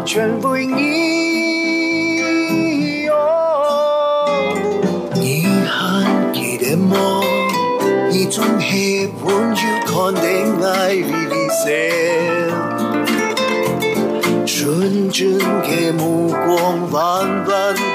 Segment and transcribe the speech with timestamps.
[0.00, 0.78] 完全为你
[3.08, 4.54] 哦，
[5.12, 7.20] 你還記得麼？
[8.10, 10.22] 你總係溫柔看的
[10.66, 11.68] 愛微微笑，
[14.46, 16.48] 纯真的目光，
[16.90, 17.50] 彎彎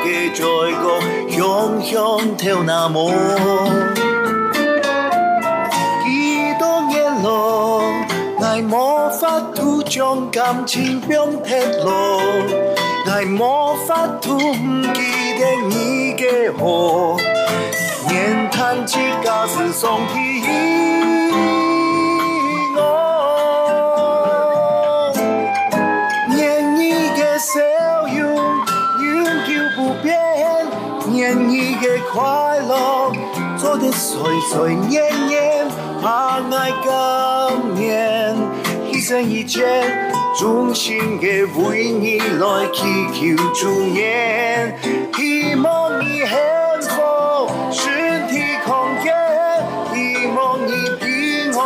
[0.06, 1.92] 嘅嘴角，香香
[2.38, 2.96] 跳那麼。
[6.06, 6.08] 幾
[6.60, 7.82] 多年咯，
[8.44, 8.95] 愛無法度
[9.96, 12.20] 將感情變鐵路，
[13.10, 17.16] 愛無法度唔記得你嘅好，
[18.10, 20.44] 年談起家事送提
[22.76, 22.80] 我，
[26.28, 27.54] 念你嘅笑
[28.06, 28.20] 容
[29.00, 30.12] 永久不變，
[31.10, 31.16] 念
[31.48, 33.14] 你嘅快乐
[33.58, 34.20] 做得歲
[34.52, 35.66] 歲年年，
[36.02, 36.90] 怕愛今
[37.76, 37.86] 年，
[39.06, 39.64] 犧牲一切，
[40.36, 44.76] 衷心嘅為你来祈求祝愿，
[45.14, 46.30] 希望你幸
[46.90, 49.14] 福，身体康健，
[49.94, 51.62] 希望你平安，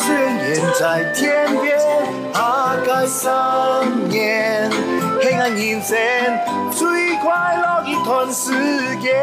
[0.00, 0.82] 雖然在
[1.14, 1.78] 天邊，
[2.34, 4.68] 下界三年，
[5.20, 5.96] 平安人生
[6.72, 8.50] 最快樂一段时
[9.00, 9.14] 间。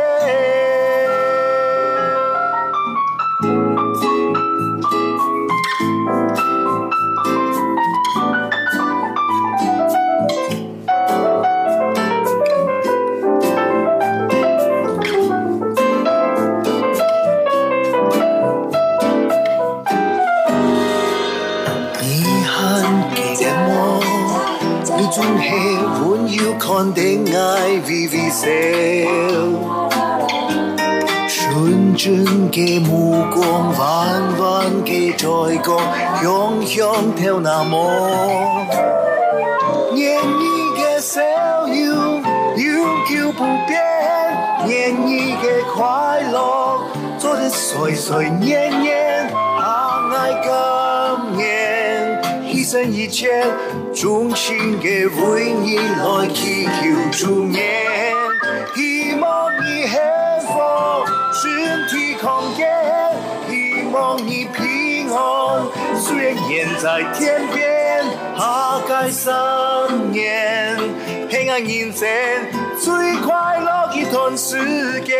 [26.75, 28.43] 看的愛微微笑，
[31.29, 33.79] 純真嘅目光，彎
[34.37, 34.43] 彎
[34.83, 35.79] 嘅嘴角，
[36.21, 38.67] 香香跳那麼。
[39.93, 40.43] 念你
[40.77, 41.21] 嘅笑
[41.61, 42.21] 容
[42.57, 43.79] 永久不變，
[44.67, 46.35] 念你嘅快樂
[47.17, 50.84] 做得歲歲年年，怕愛今
[52.65, 53.29] 牲一切，
[53.93, 56.71] 衷心嘅为你来祈求
[57.11, 57.61] 祝願，
[58.75, 59.99] 希望你幸
[60.47, 62.67] 福，身体康健，
[63.47, 65.17] 希望你平安，
[65.99, 68.03] 雖然遠在天边，
[68.35, 69.31] 下界三
[70.11, 70.75] 年，
[71.29, 72.49] 平安人间
[72.79, 75.15] 最快樂一段时间，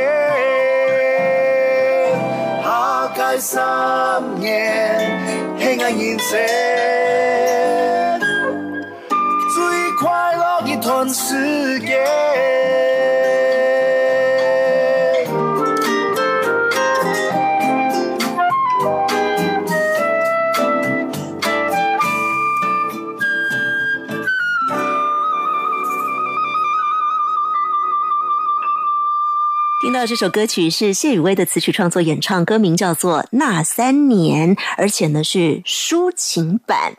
[3.40, 6.40] 三年，平安人生
[9.53, 12.54] 最快乐一段时间。
[30.05, 36.93] 这首歌曲是谢雨薇的词曲创作演唱，歌名叫做《那三年》，而且呢是抒情版。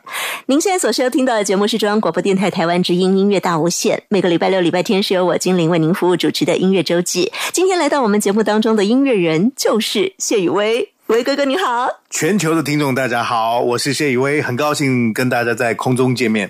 [0.47, 7.31] 您现在所收听到的节目是中央广播电台台湾之音音乐大无限，每个礼拜六、礼拜天是由我精灵为您服务主持的音乐周记。
[7.53, 11.87] 今天来到我们节目当中的音乐人就是谢雨薇，薇哥哥你好。
[12.09, 16.49] 全球的听众大家好，我是谢雨薇，很高兴跟大家在空中见面。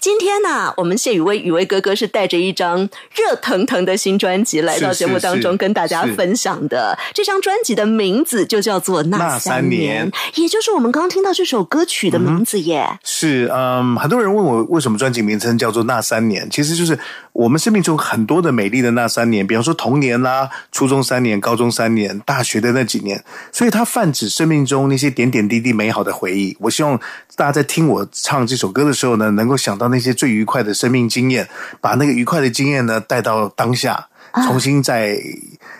[0.00, 6.98] 今天呢，我们谢雨薇雨薇哥哥是带着一张热腾腾的新专辑来到节目当中跟大家分享的。
[7.14, 12.98] 这张专辑的名字就叫做《那三年》，也就是我们刚刚听到这首歌曲的名字耶。
[13.04, 16.98] 是，嗯，很多人问我为什么专辑名称叫做《那三年》，其实就是
[17.32, 24.95] 我们生命中很多的美丽的那三年，比方说童年啦、初中三年、高中三年、大学的那几年，所以它泛指生命中。
[24.96, 26.98] 一些点点滴滴美好的回忆，我希望
[27.36, 31.46] 大家在听我唱这首歌的时候呢，能够想到那些最愉快的生命经验，
[31.82, 34.08] 把那个愉快的经验呢带到当下，
[34.44, 35.16] 重新再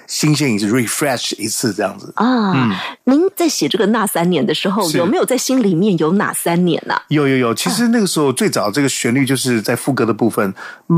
[0.07, 2.53] 新鲜一次，refresh 一次这样子啊。
[2.55, 2.73] 嗯，
[3.05, 6.95] 您在写这个那三年的时候，有没有在心里面有哪三年呢？
[7.09, 10.55] 有有有，其实那个时候最早这个旋律就是在副歌的部分，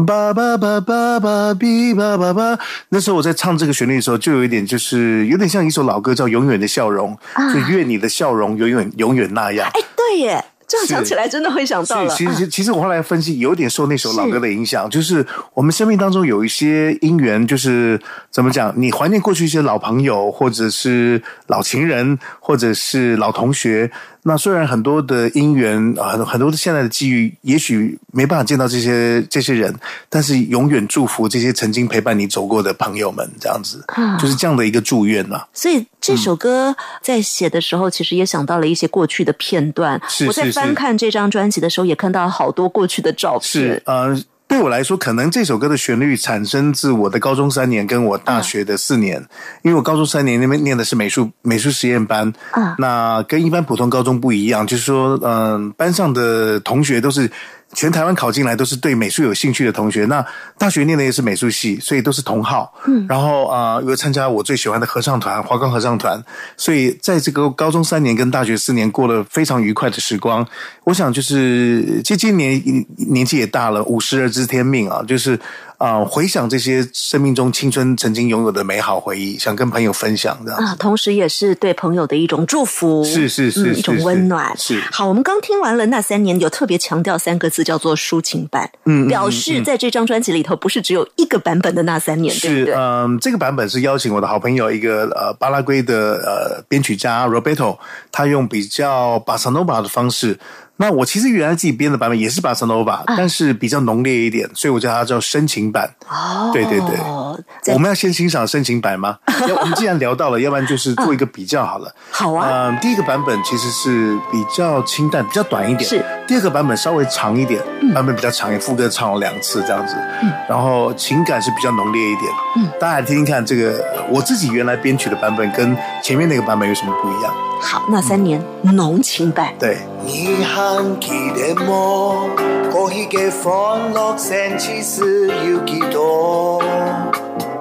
[0.06, 2.58] 叭叭叭叭叭哔叭叭叭。
[2.90, 7.16] 那时候我在唱这个旋律的时候，就有一点就是有点像一首老歌，叫《永远的笑容》，
[7.54, 9.68] 就愿你的笑容永远永远那样。
[9.74, 10.44] 哎，对耶。
[10.68, 12.14] 这样讲起来，真的会想到了。
[12.14, 17.98] 其实，其实我后来分析，有点受那首老歌的影响，就是我们生命当中有一些因缘，就是
[18.30, 18.72] 怎么讲？
[18.76, 23.90] 你怀念过去一些老朋友，或者是老情人，或者是老同学。
[24.22, 29.74] 那虽然很多的因缘啊，很很多的现在的机遇，也许没办法见到这些这些人，
[30.08, 33.84] 但是永远祝福这些曾经陪伴你走过的朋友们，这样子，
[34.20, 35.44] 就是这样的一个祝愿嘛。
[35.52, 40.00] 所以这首歌在写的时候，其实也想到了一些过去的片段。
[40.26, 43.42] 我在翻看这张专辑的时候，也看到好多过去的照片。
[43.42, 44.20] 是呃。
[44.48, 49.24] 对我来说，可能这首歌的旋律产生自我的高中三年，跟我大学的四年。
[49.62, 52.32] 因为我高中三年那边念的是美术美术实验班，
[52.78, 57.30] 那跟一般普通高中不一样，就是说，嗯，班上的同学都是。
[57.74, 60.24] 全台湾考进来都是对美术有兴趣的同学，那
[60.56, 62.72] 大学念的也是美术系，所以都是同号。
[62.86, 66.22] 嗯，然后啊，又参加我最喜欢的合唱团——华冈合唱团，
[66.56, 70.46] 所以在这个高中三年跟大学四年过了非常愉快的时光。
[70.84, 72.60] 我想，就是这今年
[72.96, 75.38] 年纪也大了，五十而知天命啊，就是。
[75.78, 84.52] 啊，回想这些生命中青春曾经拥有的美好回忆，想跟朋友分享的啊，同时也是对朋友的一种祝福，是是是，一种温暖。
[84.58, 92.74] 是好，我们刚听完了那三年，有特别强调三个字，叫做抒情版，嗯，表示在这张专辑里头不是只有一个版本的那三年，对不对？
[92.74, 95.94] 嗯，这个版本是邀请我的好朋友一个呃巴拉圭的
[96.24, 97.78] 呃编曲家 Roberto，
[98.10, 100.36] 他用比较巴萨诺巴的方式。
[100.78, 105.92] 那我其实原来自己编的版本也是巴塞诺瓦，但是比较浓烈一点，所以我叫它叫深情版。
[106.08, 109.18] 哦，对对对，我们要先欣赏深情版吗？
[109.48, 111.92] 要我们既然聊到了，要不然就是做一个比较好了。
[112.10, 115.88] 好啊，嗯，第一个版本其实是比较清淡，比较短一点。
[115.88, 117.58] 是，第二个版本稍微长一点，
[117.94, 119.94] 版本比较长，副歌唱了两次这样子。
[120.22, 122.30] 嗯，然后情感是比较浓烈一点。
[122.58, 127.32] 嗯，大家来听听看，这个我自己原来编曲的版本跟前面那个版本有什么不一样？
[127.62, 128.44] 好，那三年
[128.74, 129.54] 浓情版。
[129.58, 129.78] 对。
[130.04, 132.28] 你还记得么？
[132.70, 136.62] 过去嘅欢乐生其实有几多？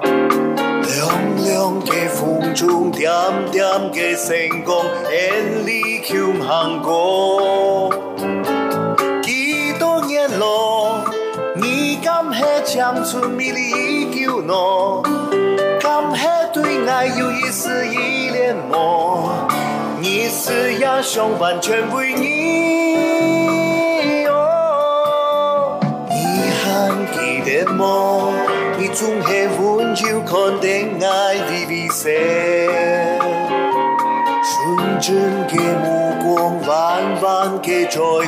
[0.02, 1.08] 凉
[1.42, 3.10] 凉嘅风中，点
[3.50, 8.07] 点嘅星光，眼里求行过。
[12.68, 15.00] 敢系长春美丽依旧喏？
[15.80, 19.48] 敢系对爱有一丝依恋么？
[19.98, 25.80] 你是英雄，完全为你哦。
[26.10, 28.34] 你还记得么？
[28.76, 32.10] 你总系温柔看定爱的微笑，
[34.44, 35.16] 纯真
[35.48, 36.68] 的目光，弯
[37.22, 38.20] 弯的嘴角，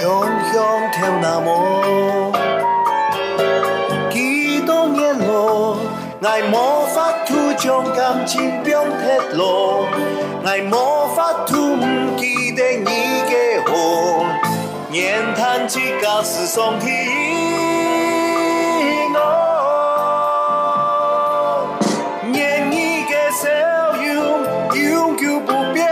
[0.00, 0.02] 香
[0.50, 1.50] 香跳那么。
[6.24, 9.88] 爱无法度将感情表贴落。
[10.44, 14.24] 爱无法度唔记得你嘅好，
[14.88, 16.92] 念叹起假使上天
[19.16, 20.06] 哦，
[22.30, 23.48] 念你嘅笑
[23.96, 24.44] 容
[24.80, 25.88] 永久不变，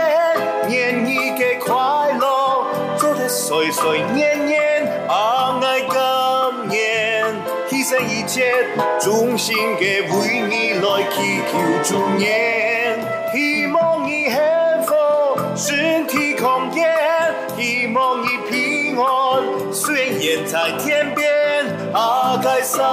[0.69, 1.73] 念你嘅快
[2.17, 2.65] 乐
[2.97, 6.20] 做得岁岁年年，爱今年
[7.81, 8.53] 牺牲一切，
[8.99, 12.99] 衷心嘅为你来祈求祝愿。
[13.33, 14.37] 希望你幸
[14.85, 14.93] 福，
[15.55, 16.85] 身体康健；
[17.57, 21.27] 希望你平安，虽然在天边。
[21.91, 22.83] 阿盖三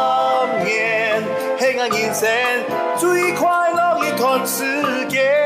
[0.64, 1.23] 年，
[1.59, 2.26] 黑暗人生
[2.97, 3.99] 最快乐。
[4.07, 4.64] 一段时
[5.11, 5.38] 间。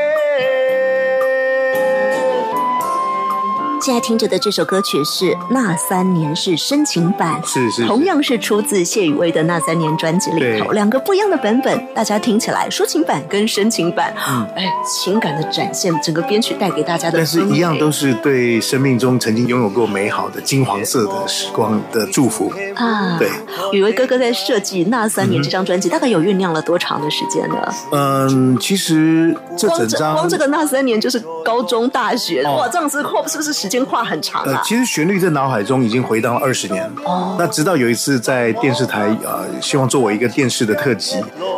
[3.83, 7.85] 现在听着的这首歌曲是《那三年》，是深情版，是是是。
[7.85, 14.13] 同样是出自谢雨薇的《那三年》专辑里头，两个不一样的版本，大家听起来抒情版跟深情版，
[14.55, 22.53] 哎，情感的展现，整个编曲带给大家的，嗯但是一样都是对生命中曾经拥有过美好的金黄色的时光的祝福。
[22.75, 23.29] 啊，对，
[23.73, 27.55] 雨薇哥哥在设计《那三年》这张专辑，大概有酝酿了多长的时间呢？
[27.91, 32.59] 嗯，其实这整张光这个那三年就是高中、大学，哦。
[32.59, 34.61] 哇，这样子跨是不是时间跨很长呃啊，？
[34.63, 36.89] 其实旋律在脑海中已经回荡了二十年。
[37.03, 41.15] 哦那直到有一次在电视台，呃，希望做我一个电视的特辑，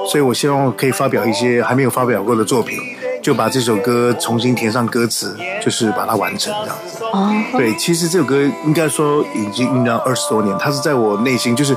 [0.10, 2.80] 所以我希望可以发表一些还没有发表过的作品，
[3.22, 7.04] 就把这首歌重新填上歌词，就是把它完成这样子。
[7.04, 11.76] 哦，对，其实这首歌应该说已经酝酿二十多年，它是在我内心就是。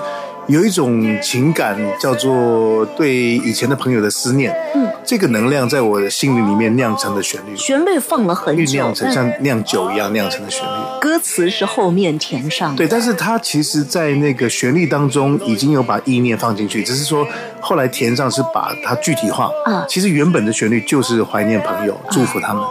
[0.48, 11.00] 有一种情感叫做对以前的朋友的思念，嗯，这个能量在我的心灵里面酿成的旋律，旋律放了很酝久，酿成像酿酒一样酿成的旋律。
[11.02, 12.78] 歌词是后面填上的。
[12.78, 17.26] 对，但是它其实，在那个旋律当中已经有把意念放进去，只是说
[17.60, 19.50] 后来填上是把它具体化。
[19.66, 22.64] 啊其实原本的旋律就是怀念朋友，祝福他们。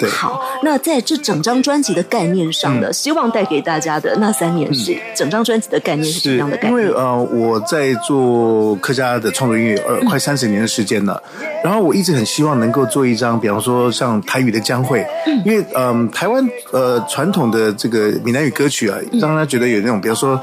[0.00, 6.82] 对，好，那在这整张专辑的概念上呢，希望带给大家的那三年是整张专辑的概念是什么样的概念？
[6.82, 11.22] 因为呃，我在做客家的创作音乐二快三十年的时间了，
[11.62, 15.42] 然后我一直很希望能够做一张，比方说像台语的江会，嗯。
[15.44, 16.42] 因为嗯、台湾
[16.72, 19.20] 呃传统的这个闽南语歌曲啊，嗯。
[19.20, 20.40] 让大家觉得有那种，比方说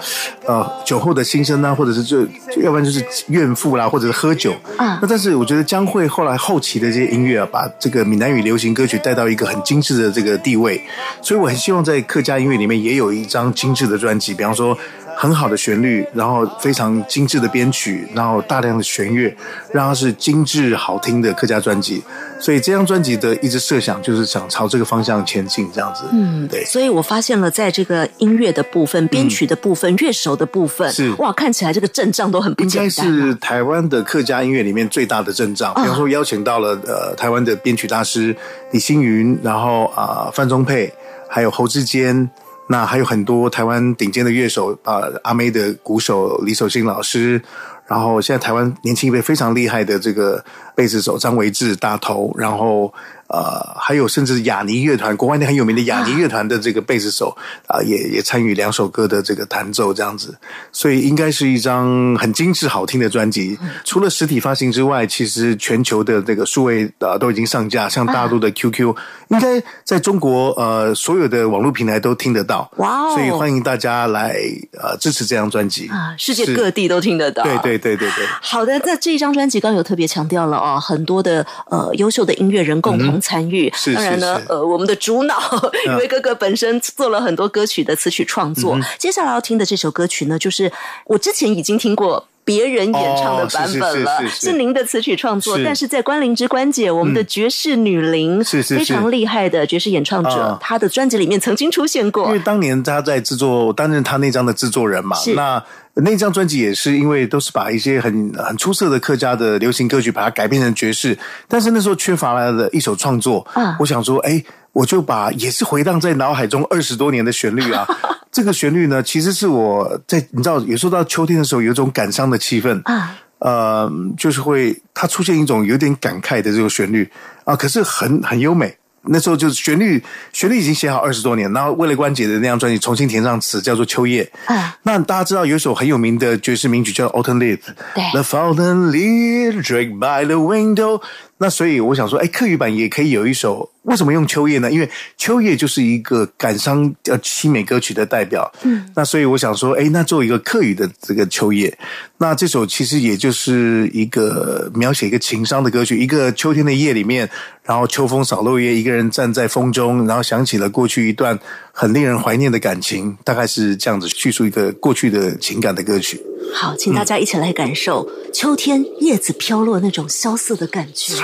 [0.48, 10.82] 呃酒后的心声啊，或者是就就要不然就是怨妇啦，或者是喝酒啊那但是我觉得江蕙后来后期的这些音乐啊，把这个闽南语流行歌曲带到一个很精致的这个地位，
[11.22, 14.76] 所以我很希望在客家音乐里面也有一张精致的专辑，比方说。
[15.20, 19.36] 很好的旋律，然后非常精致的编曲，然后大量的弦乐，
[19.74, 22.04] 让它是精致好听的客家专辑。
[22.40, 26.04] 所以这张专辑的一直设想就是想朝这个方向前进，这样子。
[26.12, 26.64] 嗯，对。
[26.66, 33.26] 所以我发现了，在这个音乐的部分、编曲的部分、乐手的部分，嗯是哇，看起来这个阵仗都很不应该简单、啊。
[33.26, 38.36] 是台湾的客家音乐里面最大的阵仗，比方说邀请到了呃台湾的编曲大师
[38.70, 40.94] 李星云，然后啊、范宗沛，
[41.28, 42.30] 还有侯志坚，
[42.68, 47.42] 那还有很多台湾顶尖的乐手啊、阿妹的鼓手李守信老师，
[47.88, 50.44] 然后现在台湾年轻一辈非常厉害的这个
[50.76, 52.94] 贝斯手张维志大头，然后
[53.28, 57.36] 呃还有甚至雅尼乐团，国外那很有名的雅尼乐团的这个贝斯手
[57.68, 60.36] 啊、也也参与两首歌的这个弹奏这样子，
[60.72, 63.58] 所以应该是一张很精致好听的专辑。
[63.84, 68.96] 除了实体发行之外，其实全球的这个数位呃都已经上架，像大陆的 QQ，、
[69.30, 72.70] 应该在中国呃所有的网络平台都听得到。
[72.78, 74.36] 哇哦所以欢迎大家来
[74.80, 77.44] 呃支持这张专辑啊，世界各地都听得到。
[77.44, 78.26] 对对对对对。
[78.42, 83.72] 好的，那这一张专辑刚刚有特别强调了哦，很多的呃优秀的音乐人共同参与。
[83.94, 85.40] 当然呢呃，我们的主脑
[85.88, 88.78] 因为哥哥本身做了很多歌曲的词曲创作。
[88.98, 90.72] 接下来要听的这首歌曲呢，就是
[91.06, 92.28] 我之前已经听过。
[92.48, 105.18] 别人演唱的哦版本了，是是是是您的词曲创作，是但是在关灵之关姐，我们的爵士女伶，是非常厉害的爵士演唱者啊，她的专辑里面曾经出现过因为当年她在制作，我担任她那张的制作人嘛。
[105.36, 105.62] 那
[105.96, 111.18] 那张专辑也是因为都是把一些很很出色的客家的流行歌曲，把它改编成爵士。
[111.50, 117.86] 但是那时候缺乏了一首创作，啊我想说，哎，我就把也是回荡在脑海中二十多年的旋律啊。
[118.38, 123.18] 这个旋律呢，其实是我在你知道，有时候到秋天的时候，有一种感伤的气氛啊。
[123.40, 127.10] 呃，就是会它出现一种有点感慨的这个旋律
[127.46, 128.78] 啊，可是很很优美。
[129.10, 130.04] 那时候就是旋律，
[130.34, 134.24] 旋律已经写好二十多年，然后为了关姐的那张专辑重新填上词，叫做《秋叶》。
[134.54, 137.58] 啊那大家知道有一首很有名的爵士名曲叫《Autumn Leaf》
[137.96, 141.02] 对，The fallen leaf drake by the window。
[141.40, 143.72] 那所以我想说，哎，客语版也可以有一首。
[143.88, 144.70] 为什么用秋叶呢？
[144.70, 148.52] 因为秋叶就是一个感伤呃凄美歌曲的代表。
[148.64, 151.76] 嗯，那所以我想说，哎，那作为一个客语的这个秋叶，
[152.18, 155.98] 那这首其实也就是一个描写一个情伤的歌曲。
[155.98, 157.30] 一个秋天的夜里面，
[157.64, 161.40] 然后秋风扫落叶，一个人站在风中，然后想起了过去一段
[161.72, 166.22] 很令人怀念的感情，大概是这样子叙述一个过去的情感的歌曲。
[166.54, 171.16] 好，请大家一起来感受秋天叶子飘落那种萧瑟的感觉。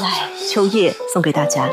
[0.00, 1.68] 来，秋叶送给大家。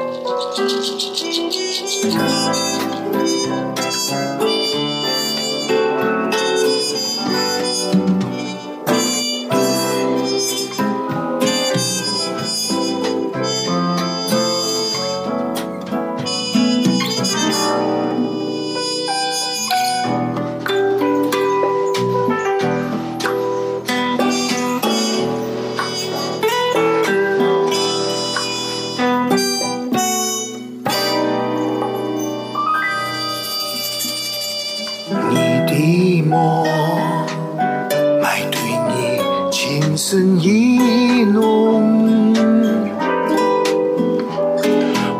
[40.00, 42.34] 情意浓，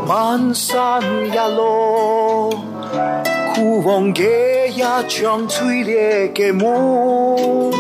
[0.08, 2.50] 漫山一路，
[3.54, 4.24] 枯黄的
[4.70, 7.74] 一场吹裂的梦，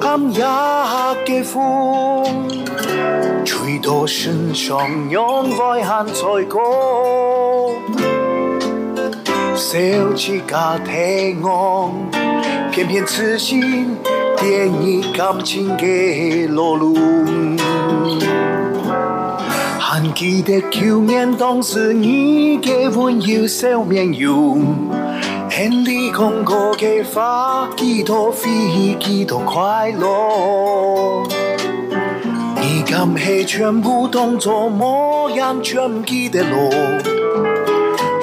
[0.00, 0.44] 暗夜
[1.26, 2.48] 的风，
[3.44, 4.78] 吹到身上
[5.10, 7.74] 让外寒在过。
[9.56, 9.76] 小
[10.14, 11.90] 气家庭安，
[12.70, 13.96] 偏偏痴心。
[14.44, 16.94] 点你感情嘅路路。
[19.78, 24.90] 还记得去年当时你嘅温柔笑面容，
[25.50, 31.22] 眼里讲过嘅话，几多飞，几多快乐。
[32.60, 36.68] 你敢系全部当作模样，全记得落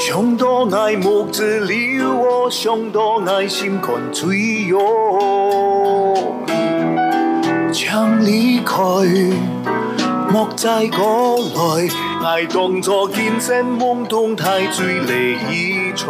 [0.02, 0.68] 全唔记得咯。
[0.72, 4.80] 想到爱木子留我，上多爱心肝脆哟，
[7.72, 8.76] 将离开。
[10.32, 11.88] 莫再过来，
[12.26, 16.10] 爱当作见证梦动太醉离一场。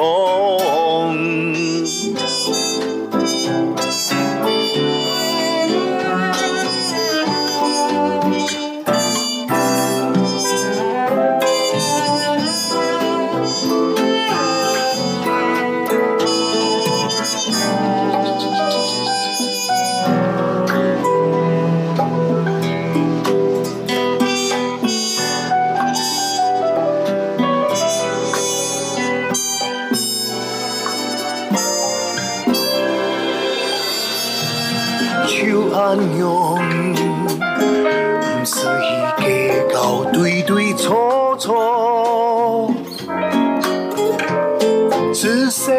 [45.21, 45.71] 只小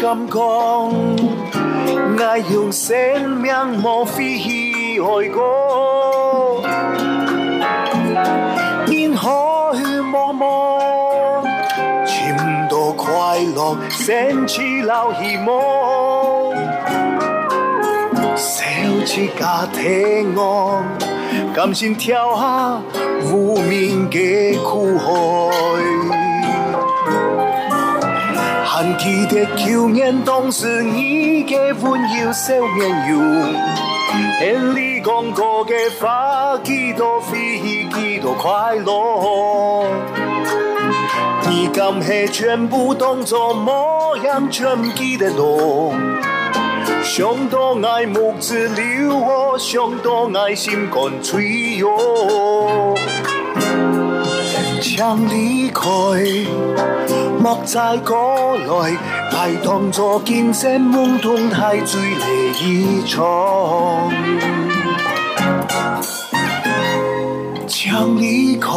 [0.00, 0.90] 感讲，
[2.26, 2.96] 爱用生
[3.28, 6.62] 命莫非去爱过，
[8.88, 9.28] 因海
[10.10, 11.44] 茫茫，
[12.06, 12.34] 寻
[12.70, 16.54] 到快乐，升起老希望。
[18.34, 18.64] 小
[19.04, 20.82] 起家庭我，
[21.54, 22.80] 甘心跳下
[23.30, 26.13] 无名嘅苦海。
[28.84, 33.54] 还记得去年当时你嘅温柔笑面容，
[34.42, 39.86] 眼里讲过嘅话，几多飞，几多快乐。
[41.48, 45.94] 你敢系全部当作模样，全记得咯。
[47.02, 52.94] 想到爱木子留我，想到爱心肝脆哟。
[54.96, 55.82] 将离开，
[57.40, 58.96] 莫再过来，
[59.36, 63.18] 爱当作见证梦动太醉离一场。
[67.66, 68.70] 将离开，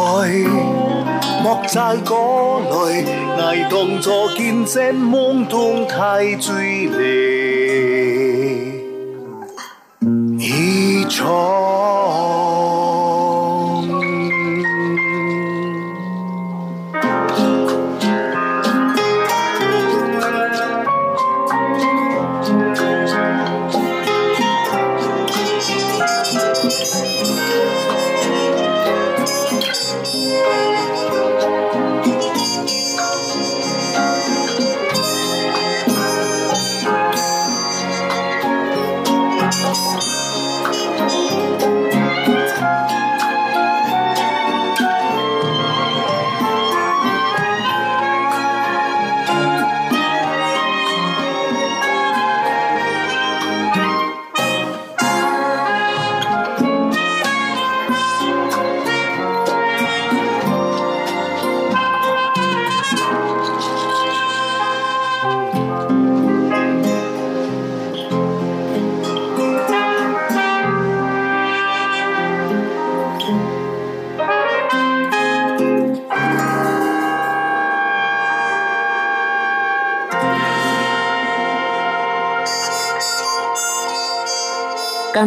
[1.40, 3.04] 莫再过来，
[3.40, 6.98] 爱当作见证梦动太醉离。
[10.36, 11.77] 一场。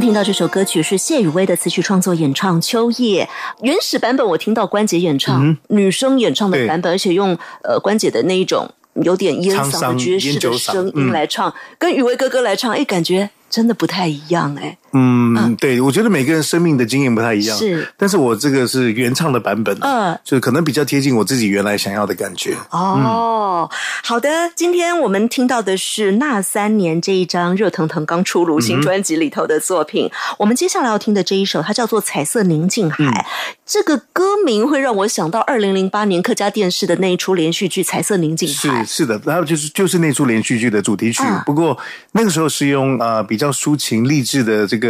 [0.01, 3.23] 听到这首歌曲是谢雨薇的词曲创作演唱《秋叶》，
[3.61, 11.11] 原始版本我听到关姐演唱，嗯女生演唱的版本，而且用呃关姐的那一种有点烟嗓的爵士的声音嗯。
[11.11, 14.75] 来唱，跟雨薇哥哥来唱，哎，感觉真的不太一样哎。
[14.93, 22.55] 嗯，对，我觉得每个人生命的经验不太一样，是，但是我这个是原唱的版本，嗯，就是可能比较贴近我自己原来想要的感觉。
[22.71, 23.69] 哦，
[24.03, 33.03] 好的，今天我们听到的是那三年这一张热腾腾刚出炉新专辑里头的作品，我们接下来要听的这一首，它叫做《彩色宁静海》，
[33.65, 41.77] 这个歌名会让我想到二零零八年客家电视的那一出连续剧《彩色宁静海》，是是的，然后就是就是那出连续剧的主题曲，不过
[42.13, 44.80] 那个时候是用呃比较抒情励志的这个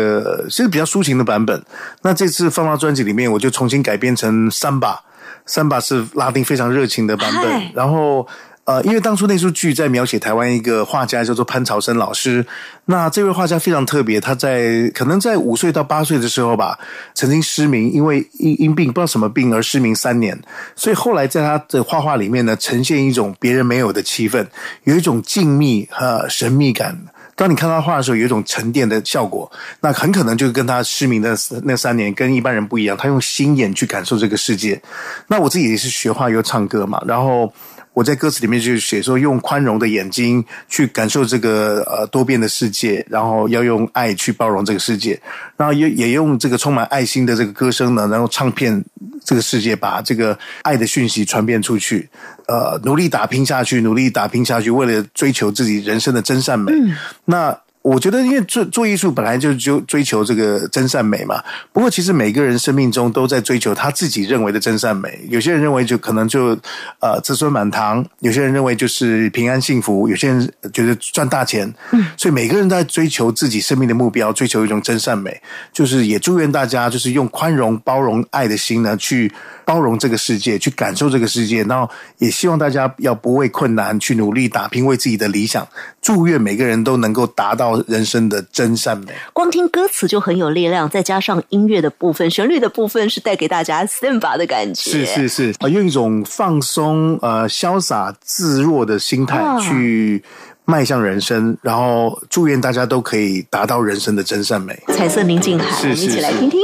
[0.49, 0.71] 是。
[0.71, 1.61] 比较抒情的版本，
[2.01, 4.97] 那这次放到专辑里面，我就重新改编成三把，
[5.45, 7.71] 三把是拉丁非常热情的版本。
[7.73, 8.25] 然后，
[8.63, 12.45] 呃，因为当初那出剧在描写台湾一个画家叫做潘朝生老师，
[12.85, 16.79] 那这位画家非常特别，他在可能在五岁到八岁的时候吧，
[17.13, 20.39] 曾经失明，因为因因病不知道什么病而失明三年，
[20.73, 24.47] 所以后来在他的画画里面呢，呈现一种别人没有的气氛，
[24.85, 26.97] 有一种静谧和神秘感。
[27.41, 32.95] 当你看他画的时候，有一种沉淀的效果，那很可能就跟他失明的那三年跟一般人不一样。
[32.95, 34.79] 他用心眼去感受这个世界。
[35.25, 37.51] 那我自己也是学画又唱歌嘛，然后。
[37.93, 45.21] 我在歌词里面就写说，用宽容的眼睛去感受这个呃多变的世界，然后要用爱去包容这个世界，
[45.57, 48.83] 然后也也用这个充满爱心的这个歌声呢，然后唱遍
[49.25, 52.09] 这个世界，把这个爱的讯息传遍出去。
[52.47, 56.71] 呃，努力打拼下去，努力打拼下去，为了追求自己人生的真善美。
[57.25, 57.57] 那。
[57.81, 61.43] 我觉得，因为做做艺术本来就就追求这个真善美嘛。
[61.73, 65.19] 不过，其实每个人生命中都在追求他自己认为的真善美。
[65.29, 66.55] 有些人认为就可能就
[66.99, 71.73] 呃子孙满堂，有些人认为就是平安幸福，有些人觉得赚大钱。
[71.91, 75.41] 嗯，所以每个人都在追求自己生命的目标，追求一种真善美。
[75.73, 79.31] 就是也祝愿大家，就是用宽容、包容、爱的心呢，去
[79.65, 81.63] 包容这个世界，去感受这个世界。
[81.63, 81.89] 然后，
[82.19, 85.67] 也希望大家要不畏困难，去努力打拼，为自己的理想。
[85.99, 87.70] 祝愿每个人都能够达到。
[87.87, 94.91] 人生的真善美，光听歌词就很有力量，再加上音乐的部分、旋律的部分，是带给大家 samba 的感觉。
[94.91, 100.23] 是是是，啊，用一种放松、呃，潇洒自若的心态去
[100.65, 104.77] 迈向人生，然后祝愿大家都可以达到人生的真善美。
[104.87, 106.61] 彩色宁静海，我们一起来听听。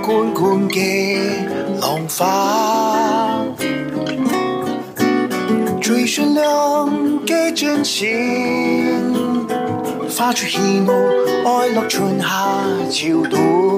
[0.00, 0.78] 滚滚的
[1.80, 3.44] 浪花，
[5.80, 8.08] 追寻两个真心，
[10.08, 10.96] 发出希望，
[11.44, 12.26] 爱乐，春夏
[12.88, 13.71] 秋冬。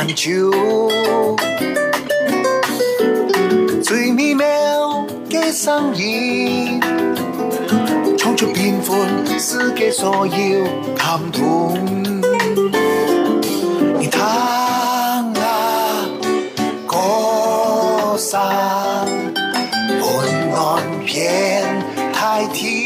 [0.00, 0.50] 万久。
[3.82, 4.46] 最美妙
[5.28, 6.80] 嘅生意，
[8.16, 10.64] 创出变换世界所有
[10.96, 11.74] 感动。
[13.98, 16.06] 你听啊，
[16.86, 18.40] 歌声
[20.00, 21.62] 温暖遍
[22.14, 22.80] 太天。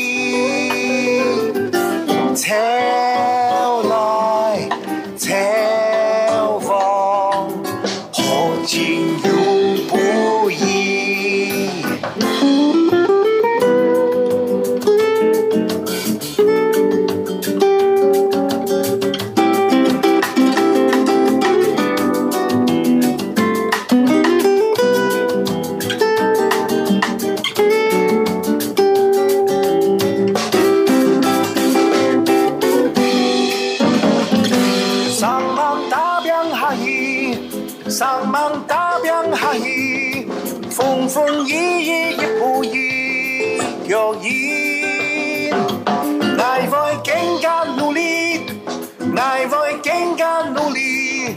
[41.09, 45.51] 风雨雨亦不易，有意。
[46.37, 48.41] 爱会更加努力，
[49.17, 51.37] 爱会更加努力，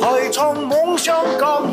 [0.00, 1.69] 快从梦想共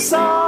[0.00, 0.39] 真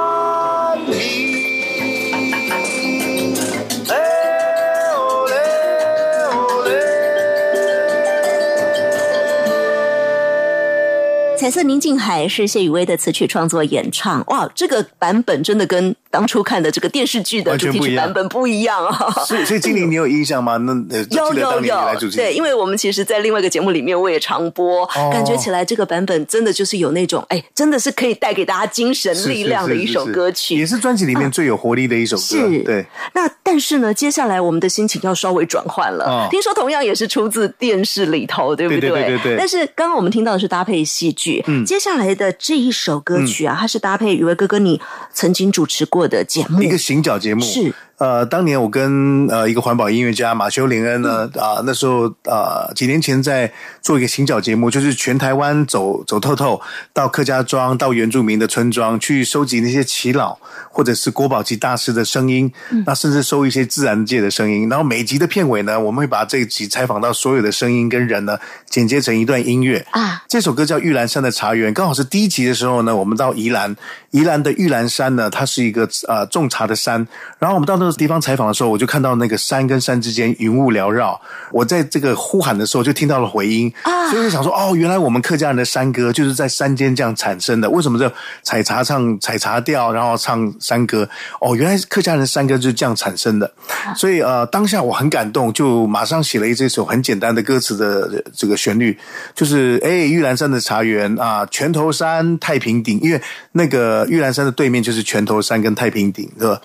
[11.53, 19.11] 色宁静海是谢雨薇的词曲创作演唱，哇，这个版本真的跟当初看的这个电视剧的主题曲版本不一样啊！
[19.27, 20.57] 所以，所以金玲，你有印象吗？
[20.57, 25.11] 那呃，有有有，对，因为我们其实，在另外一个节目里面，我也常播，哦。
[25.13, 32.23] 感觉起来这个版本真的就是有那种，哎，真的是可以带给大家精神力量的一首歌曲，也是专辑里面最有活力的一首歌。
[32.23, 32.63] 是。
[32.63, 36.05] 对，那但是呢，接下来我们的心情要稍微转换了。
[36.05, 36.29] 哦。
[36.31, 39.37] 听说同样也是出自电视里头，对不对对对对对。
[39.37, 44.81] 但是刚刚我们听到的是搭配戏剧，嗯，接下来的这一首歌曲啊，它是搭配雨薇哥哥你
[45.13, 47.43] 曾经主持过的节目，一个行脚节目。
[47.45, 47.75] 是。
[48.03, 53.49] 呃，当年我跟呃一个环保音乐家马修林恩呢，嗯啊、那时候呃几年前在
[53.81, 56.61] 做一个行脚节目，就是全台湾走走透透，
[56.93, 60.37] 到客家庄、到原住民的村庄去收集那些耆老
[60.69, 64.69] 或者是国宝级大师的声音，嗯那甚至收一些自然界的声音。
[64.69, 68.37] 然后每集的片尾呢，我们会把这一集采访到所有的声音跟人呢，
[68.69, 70.25] 剪接成一段音乐啊。
[70.27, 73.77] 这首歌叫《玉兰山的茶园》，刚好是第一集的时候呢，我们到宜兰，
[74.11, 77.07] 宜兰的玉兰山呢，它是一个呃种茶的山。
[77.39, 81.21] 然后我们到那个地方采访的时候，我就看到那个山跟山之间云雾缭绕。
[81.53, 87.69] 我在这个呼喊的时候，就听到了回音啊所以就想说，哦，原来我们客家人的山歌就是在山间这样产生的。
[87.69, 91.09] 为什么这采茶唱采茶调，然后唱山歌？
[91.41, 93.53] 哦，原来客家人的山歌就是这样产生的。
[93.97, 98.99] 所以呃，当下我很感动，就马上写了一这首很简单的歌词的这个旋律，
[99.35, 103.21] 就是哎，玉兰山的茶园啊，拳头山、太平顶，因为
[103.53, 106.61] 那个玉兰山的对面就是拳头山跟太平顶，是吧？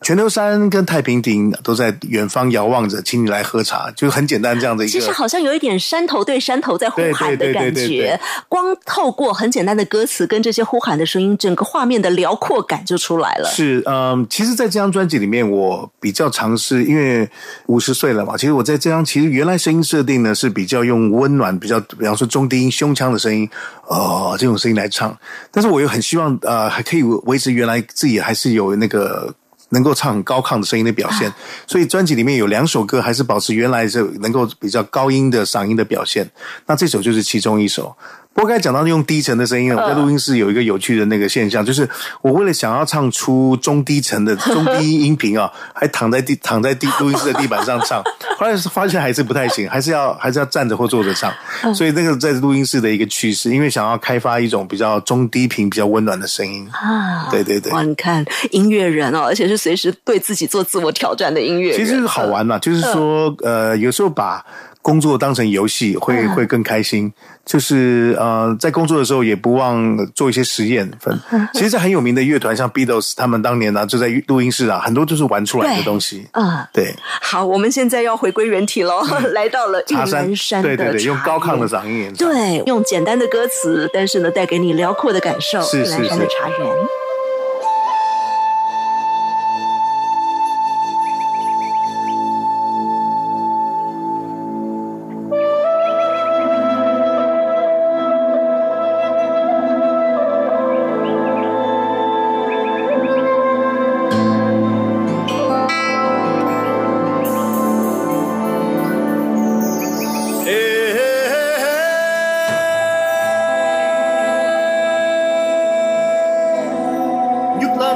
[0.00, 4.92] 拳头山跟太平顶都在远方遥望着，请你来喝茶，就是很简单这样的一个。
[4.92, 13.50] 其实好像有一点山头对山头在呼喊的感觉，光透过很简单的歌词跟这些呼喊的声音，整个画面的辽阔感就出来了。
[13.50, 17.28] 是，嗯，其实，在这张专辑里面，我比较尝试，因为
[17.66, 23.48] 五十岁了嘛，其实我在这张其实原来声音设定呢是比较用温暖，比较比方说中低音、胸腔的声音，
[23.88, 25.14] 哦，这种声音来唱，
[25.50, 29.34] 但是我又很希望，呃，还可以维持原来自己还是有那个。
[29.70, 31.32] 能够唱很高亢的声音的表现，
[31.66, 36.30] 所以专辑里面有两首歌还是保持原来这能够比较高音的嗓音的表现，
[36.66, 37.96] 那这首就是其中一首。
[38.38, 41.88] 不过刚才讲到用低沉的声音，我在录音室有一个有趣的那个现象，就是
[42.22, 48.00] 我为了想要唱出中低沉的 中低音音频啊，还躺在地躺在地录音室的地板上唱，
[48.38, 51.34] 后来发现还是不太行，还是要还是要站着或坐着唱。
[51.74, 56.64] 所以那个在录音室的一个趋势，因为想要开发一种比较中低频、比较温暖的声音。
[56.70, 57.72] 啊，对对对。
[57.72, 64.46] 哇，你看音乐人哦，而且是随时对自己做自我挑战的音乐人，其实好玩嘛，就是说，呃，有时候把
[64.80, 67.12] 工作当成游戏，会会更开心。
[67.48, 70.86] 就是呃，在工作的时候也不忘做一些实验。
[71.00, 71.18] 分，
[71.54, 76.26] 其实，在很有名的乐团，像 Beatles，他们当年呢、就在录音室啊，很多都是玩出来的东西。
[76.32, 76.68] 啊。
[76.74, 82.28] 对，好，我们现在要回归原体喽， 来到了玉兰山，的对对对，用高亢的嗓音演唱。
[82.30, 85.62] 对，用简单的歌词，但是呢，带给你辽阔的感受。
[85.62, 86.58] 是是玉兰山的茶园。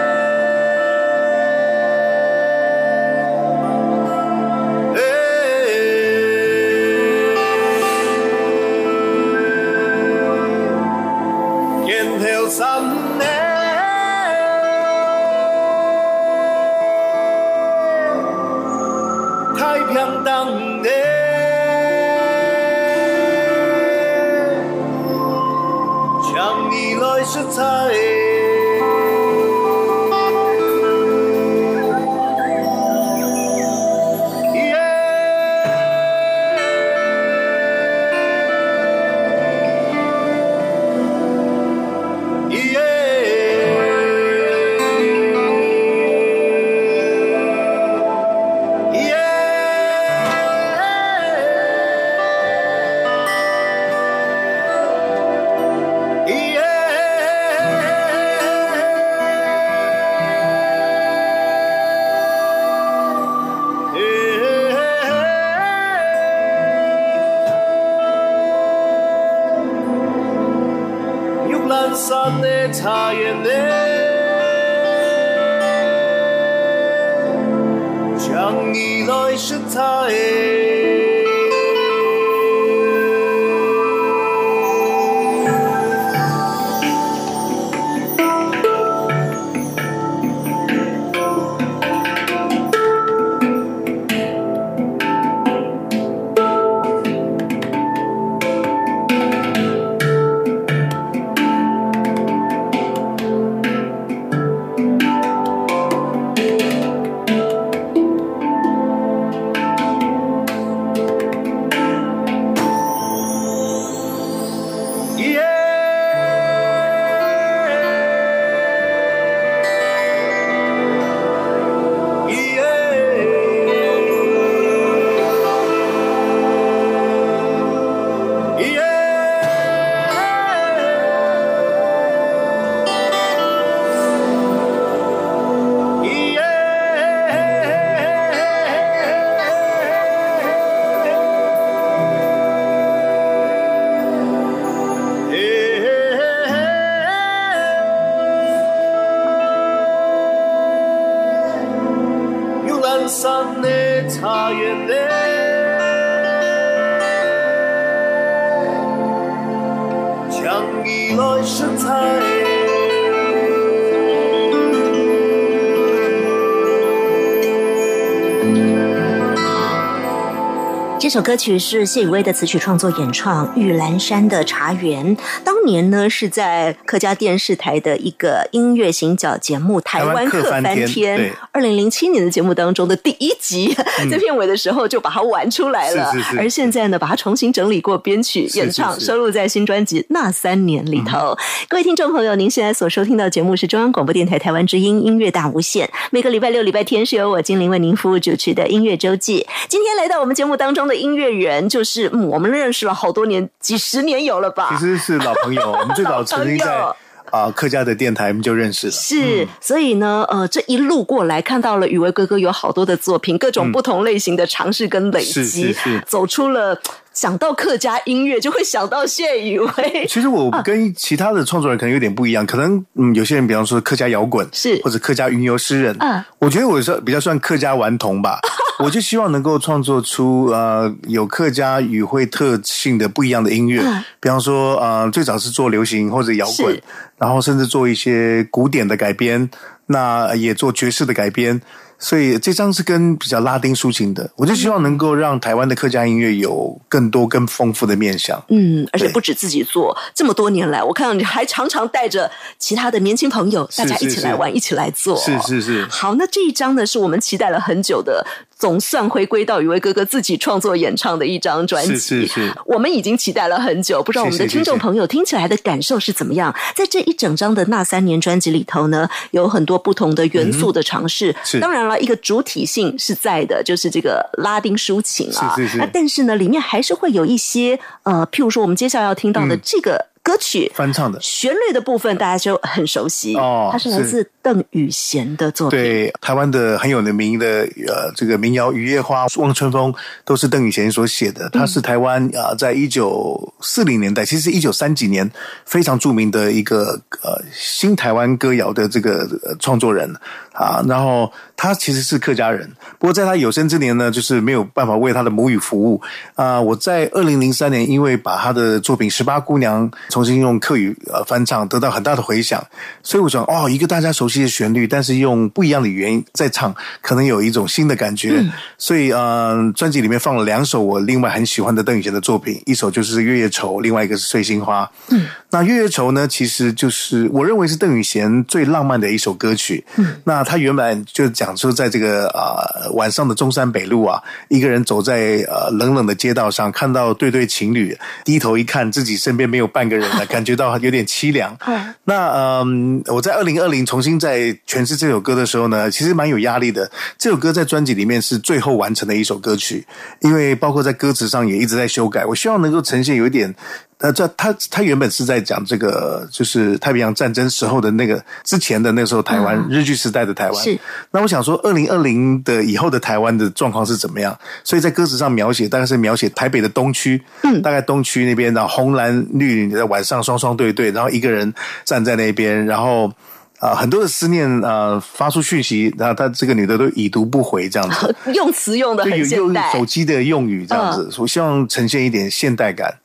[171.09, 175.17] 这首歌曲是谢雨薇的词曲创作演唱，玉兰山的茶园。
[175.43, 181.19] 当年呢是在客家电视台的一个音乐行脚节目《台湾客翻天》，
[181.59, 183.75] 二零零七年的节目当中的第一集，
[184.09, 186.09] 在片尾的时候就把它玩出来了。
[186.37, 191.37] 而现在呢，把它重新整理过编曲演唱，收录在新专辑《那三年》里头。
[191.67, 195.89] 各位听众朋友，您现在所收听到的节目是中央广播电台台湾之音音乐大无限。
[196.11, 199.45] 每个礼拜六、礼拜天是由我精灵为您服务主持的音乐周记。
[199.67, 200.95] 今天来到我们节目当中的。
[200.95, 204.69] 音乐人就是嗯，我们认识了好多年，几十年有了吧？
[204.71, 206.87] 其实是老朋友，我们最早曾经在
[207.31, 208.93] 啊客家的电台，我们就认识了。
[208.93, 216.79] 是，所以呢，呃，这一路过来看到了宇威哥哥有好多的作品，各种不同类型的尝试跟累积，走出了。
[217.11, 220.05] 想到客家音乐，就会想到谢宇威。
[220.07, 228.39] 其实我跟其他的创作人可能有点不一样，可能嗯，有些人比方说客家摇滚是，或者客家云游诗人，嗯，我觉得我是比较算客家顽童吧。
[228.79, 233.83] 我就希望能够创作出呃有客家语汇特性的不一样的音乐，
[234.19, 236.81] 比方说呃最早是做流行或者摇滚，
[237.17, 239.49] 然后甚至做一些古典的改编，
[239.87, 241.61] 那也做爵士的改编。
[242.01, 248.41] 所以这张是跟比较拉丁抒情的，我就希望能够让台湾的客家音乐有更多、更丰富的面向。
[248.47, 255.17] 嗯，而且不止自己做，这么多年来，我看到你还常常带着其他的年轻朋友，大家一起来玩，一起来做。
[255.17, 255.85] 是是是。
[255.89, 258.25] 好，那这一张呢，是我们期待了很久的。
[258.59, 266.53] 总算回归到雨薇哥哥自己创作演唱的一张专辑，是是是，我们已经期待了很久，不知道我们的听众朋友听起来的感受是怎么样？
[266.75, 280.09] 在这一整张的那三年专辑里头呢，有很多不同的元素的尝试，当然了，一个主体性是在的，就是这个拉丁抒情啊，那但是呢，里面还是会有一些呃，譬如说我们接下来要听到的这个。
[280.29, 283.69] 歌曲翻唱的旋律的部分，大家就很熟悉哦。
[283.71, 289.91] 它是来自邓雨贤的作品，对台湾的很有名的呃，这个民谣《雨夜花》《望春风》
[290.23, 291.49] 都是邓雨贤所写的。
[291.49, 295.27] 他是台湾啊，在一九四零年代，其实一九三几年
[295.65, 299.27] 非常著名的一个呃新台湾歌谣的这个
[299.59, 300.13] 创作人
[300.53, 300.85] 啊。
[300.87, 305.99] 然后他其实是客家人，不过在他有生之年呢，就是没有办法为他的母语服务
[306.35, 306.61] 啊。
[306.61, 312.61] 我在二零零三年，因为把他的作品《十八姑娘》从重新用客语呃翻唱，得到很大的回响。
[313.01, 318.43] 所以我想，哦，一个大家熟悉的旋律，但是用不一样的语言在唱，可能有一种新的感觉。
[318.77, 324.83] 所以，呃，专辑里面放了两首我另外很喜欢的邓雨贤的作品，一首就是《月夜愁》，另外一个是《碎心花》。
[325.07, 329.85] 嗯，那《月夜愁》呢，其实就是我认为是邓雨贤最浪漫的一首歌曲。
[329.95, 332.59] 嗯，那他原本就讲说，在这个啊
[332.95, 339.95] 晚上的中山北路啊，一个人走在呃冷冷的街道上，看到对对情侣低头一看，自己身边没有半个
[340.29, 341.57] 感觉到有点凄凉。
[342.05, 346.89] 那嗯，我在二零二零重新在诠释这首歌的时候呢，其实蛮有压力的。
[347.17, 349.85] 这首歌在专辑里面是最后完成的一首歌曲，
[350.21, 352.25] 因为包括在歌词上也一直在修改。
[352.25, 353.53] 我希望能够呈现有一点。
[353.99, 360.63] 呃，这他他原本是在讲这个，就是太平洋战争时候的那个之前的那时候台湾日据时代的台湾。
[360.63, 360.79] 是。
[361.11, 364.37] 那我想说，二零二零的以后的台湾的状况是怎么样？
[364.63, 373.11] 所以在歌词上描写，大概是描写台北的东区，嗯，大概东区那边，然后红蓝绿在晚上双双对对，然后一个人站在那边，然后
[373.59, 382.95] 啊，很多的思念啊，发出讯息，然后他这个女的都已读不回这样子， 用词用的很现代，手机的用语这样子，我希望呈现一点现代感。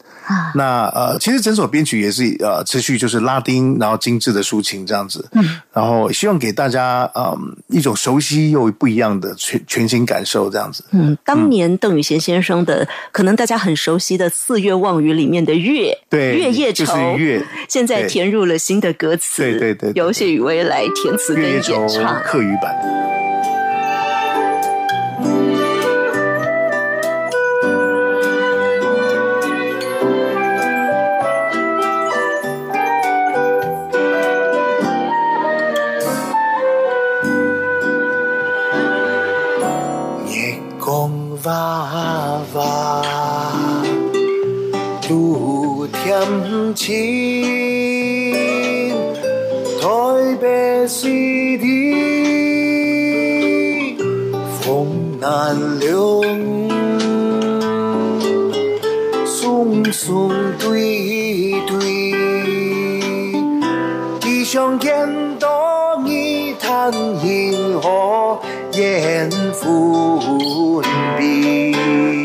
[0.54, 10.84] 那呃，其实整首编曲也是呃，持续就是拉丁，然后精致的抒情这样子，嗯，然后希望给大家嗯一种熟悉又不一样的全全新感受这样子。
[10.92, 23.33] 嗯，当年邓宇贤先生的可能大家很熟悉的《四月望雨》里面的月，对，月夜愁，月，现在填入了新的歌词，对对对，由谢雨薇来填词跟演唱，客语版。
[41.44, 43.02] 哇哇，
[45.10, 47.44] 路天晴，
[49.78, 49.86] 台
[50.40, 51.94] 北水地
[54.62, 54.88] 风
[55.20, 55.92] 难凉，
[59.26, 61.78] 松松对对，
[64.18, 64.88] 地上见
[65.38, 66.90] 到你谈
[67.22, 68.38] 银河
[68.76, 69.30] 烟
[69.66, 70.82] 雾。
[71.20, 72.23] 心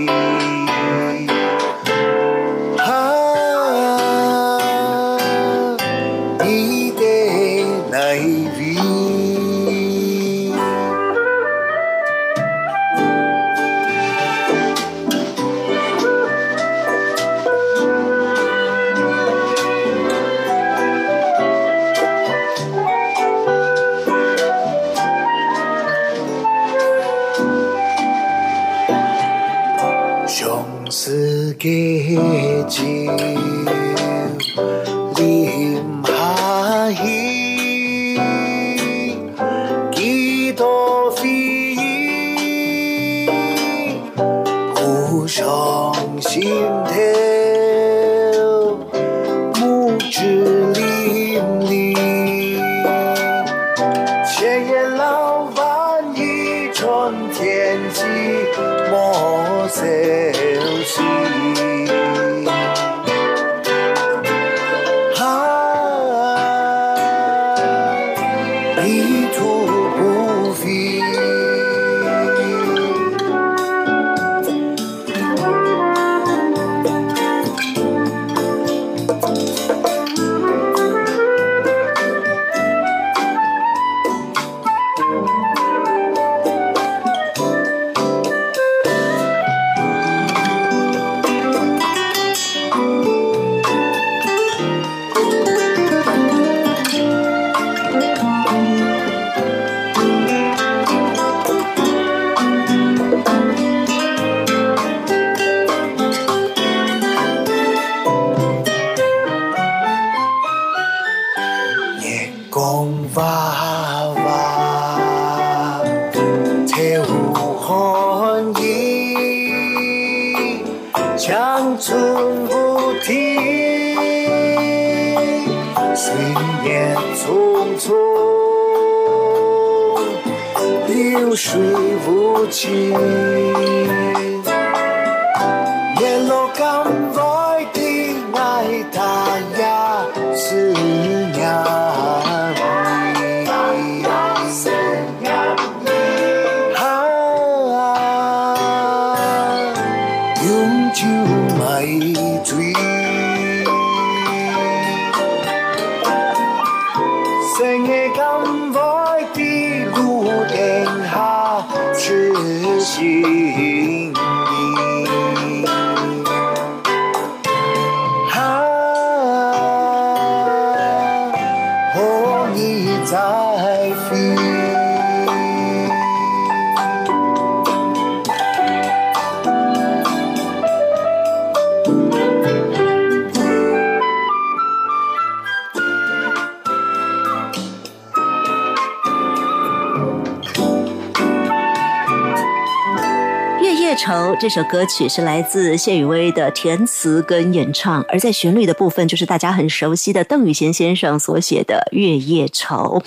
[194.51, 202.99] 这首歌曲是来自谢雨薇的填词跟演唱，而在旋律的部分就是大家很熟悉的邓宇贤先生所写的《月夜愁》。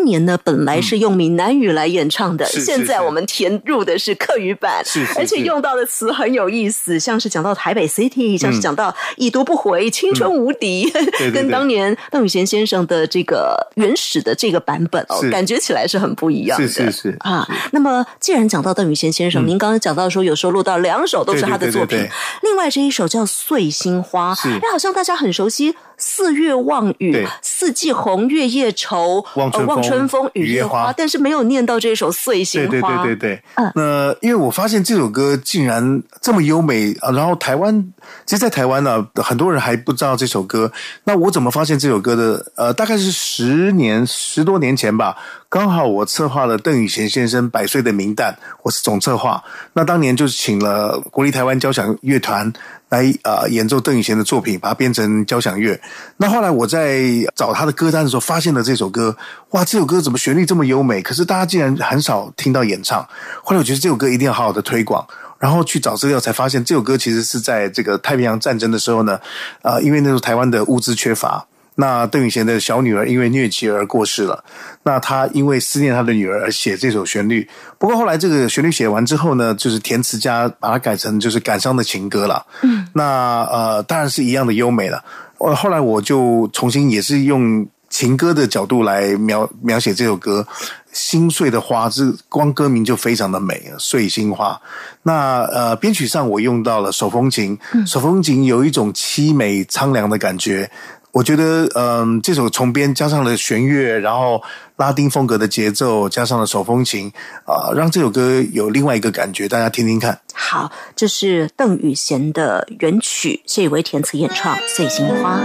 [0.00, 5.18] 当年呢，本来是用闽南语来演唱的，现在我们填入的是客语版，是是是。
[5.18, 10.90] 而且用到的词很有意思，像是讲到台北 City，像是讲到已读不回、青春无敌，
[11.34, 16.66] 跟当年邓宇贤先生的这个原始的这个版本哦，感觉起来是很不一样的。
[16.66, 21.98] 是是是啊，那么既然讲到邓宇贤先生，您刚刚讲到说有时候录到两首都是他的作品，
[22.42, 25.76] 另外这一首叫《碎心花》，哎，好像大家很熟悉。
[26.02, 33.04] 四月望雨，四季红，月夜愁，呃望望春风春风，雨夜花但是没有念到这首碎心对花。
[33.04, 37.92] 对对对对，嗯那因为我发现这首歌竟然这么优美啊，然后台湾
[38.24, 40.70] 其实，在台湾呢，很多人还不知道这首歌。
[41.04, 42.44] 那我怎么发现这首歌的？
[42.56, 45.16] 呃，大概是十年十多年前吧，
[45.48, 49.42] 刚好我策划了邓宇贤先生百岁的名旦，我是总策划。
[49.72, 52.52] 那当年就是请了国立台湾交响乐团
[52.90, 55.80] 来呃演奏邓宇贤的作品，把它编成交响乐。
[56.18, 57.00] 那后来我在
[57.34, 59.16] 找他的歌单的时候，发现了这首歌，
[59.50, 61.00] 哇，这首歌怎么旋律这么优美？
[61.00, 63.00] 可是大家竟然很少听到演唱。
[63.42, 65.06] 后来我觉得这首歌一定要好好的推广。
[65.38, 69.18] 然后去找资料，才发现这首歌其实是在这个太平洋战争的时候呢，
[69.62, 71.46] 啊，因为那时候台湾的物资缺乏，
[71.80, 74.44] 那邓宇贤的小女儿因为疟疾而过世了，
[74.82, 77.48] 那他因为思念他的女儿而写这首旋律。
[77.78, 82.44] 不过后来这个旋律写完之后呢，就是填词家把它改成就是感伤的情歌了。
[82.60, 85.02] 嗯，那呃，当然是一样的优美了。
[85.38, 90.46] 呃，后来我就重新也是用情歌的角度来描描写这首歌。
[90.92, 94.60] 心碎的花，这光歌名就非常的美，碎心花。
[95.04, 97.56] 那呃，编曲上我用到了手风琴，
[97.86, 100.68] 手风琴有一种凄美苍凉的感觉。
[101.12, 104.42] 我觉得，嗯、这首重编加上了弦乐，然后
[104.76, 107.10] 拉丁风格的节奏，加上了手风琴，
[107.44, 109.48] 啊、让这首歌有另外一个感觉。
[109.48, 110.20] 大家听听看。
[110.32, 115.40] 好，这是邓宇贤的原曲，谢宇威填词演唱《碎心花》。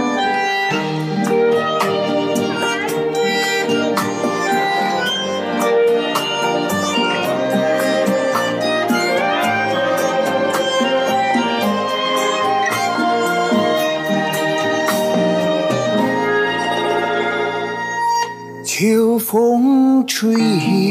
[20.18, 20.85] 吹。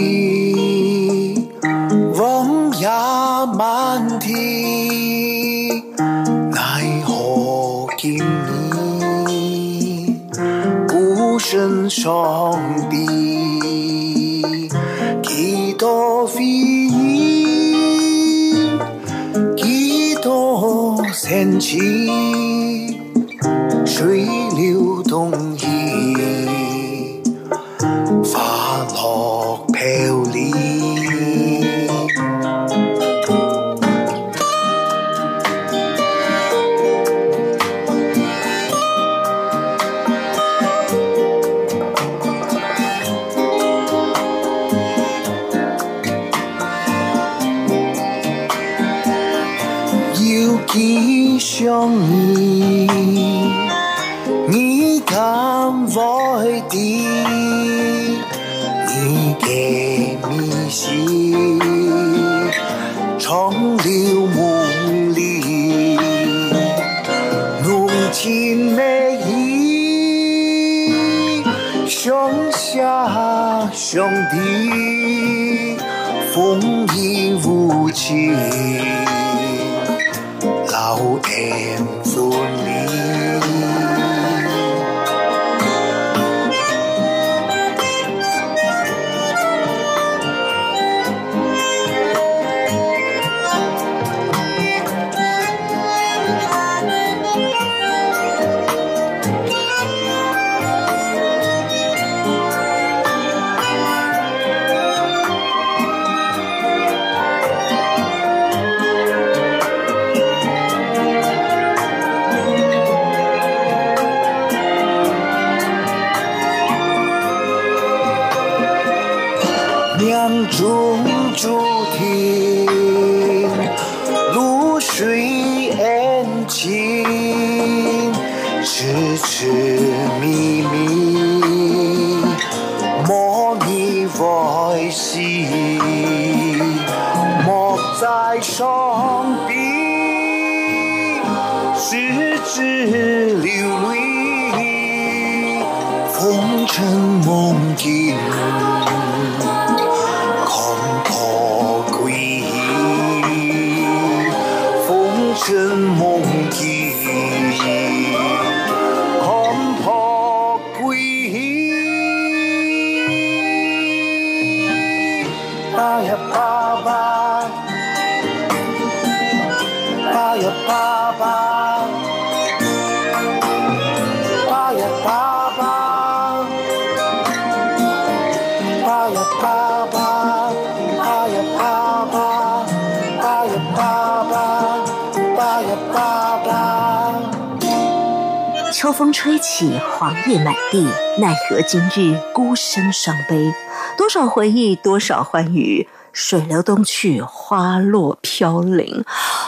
[190.28, 190.88] 叶满地，
[191.20, 193.54] 奈何今日孤身伤悲？
[193.96, 195.88] 多少回忆，多少欢愉。
[196.12, 199.04] 水流东去，花落飘零。